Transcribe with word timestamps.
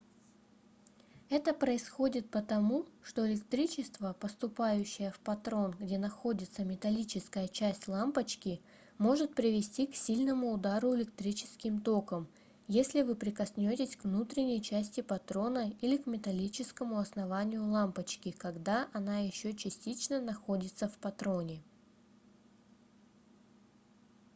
это 1.29 1.53
происходит 1.53 2.27
потому 2.31 2.87
что 3.03 3.29
электричество 3.31 4.13
поступающее 4.19 5.11
в 5.11 5.19
патрон 5.19 5.75
где 5.79 5.99
находится 5.99 6.63
металлическая 6.65 7.47
часть 7.47 7.87
лампочки 7.87 8.61
может 8.97 9.35
привести 9.35 9.85
к 9.85 9.93
сильному 9.93 10.53
удару 10.53 10.95
электрическим 10.95 11.81
током 11.81 12.27
если 12.67 13.03
вы 13.03 13.13
прикоснётесь 13.13 13.95
к 13.95 14.03
внутренней 14.05 14.59
части 14.63 15.01
патрона 15.01 15.71
или 15.81 15.97
к 15.97 16.07
металлическому 16.07 16.97
основанию 16.97 17.63
лампочки 17.63 18.31
когда 18.31 18.89
она 18.93 19.19
ещё 19.19 19.51
частично 19.51 20.19
находится 20.19 20.87
в 20.89 20.97
патроне 20.97 21.61